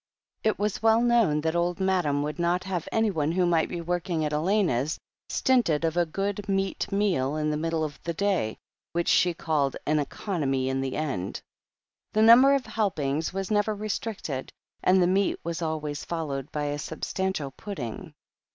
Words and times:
It 0.43 0.57
was 0.57 0.81
well 0.81 0.99
known 0.99 1.41
that 1.41 1.55
Old 1.55 1.79
Madam 1.79 2.23
would 2.23 2.39
not 2.39 2.63
have 2.63 2.89
anyone 2.91 3.31
who 3.33 3.45
might 3.45 3.69
be 3.69 3.81
working 3.81 4.25
at 4.25 4.33
Elena's 4.33 4.97
stinted 5.29 5.85
of 5.85 5.95
a 5.95 6.07
good 6.07 6.49
meat 6.49 6.91
meal 6.91 7.35
in 7.35 7.51
the 7.51 7.55
middle 7.57 7.83
of 7.83 8.01
the 8.01 8.15
day, 8.15 8.57
which 8.93 9.07
she 9.07 9.35
called 9.35 9.77
"an 9.85 9.99
economy 9.99 10.69
in 10.69 10.81
the 10.81 10.95
end." 10.97 11.39
The 12.13 12.23
number 12.23 12.55
of 12.55 12.65
help 12.65 12.97
ings 12.97 13.31
was 13.31 13.51
never 13.51 13.75
restricted, 13.75 14.51
and 14.81 14.99
the 14.99 15.05
meat 15.05 15.37
was 15.43 15.61
always 15.61 16.03
followed 16.03 16.51
by 16.51 16.63
a 16.63 16.79
substantial 16.79 17.51
pudding. 17.51 18.15